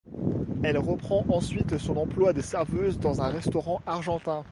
[0.63, 4.43] Elle reprend ensuite son emploi de serveuse dans un restaurant argentin.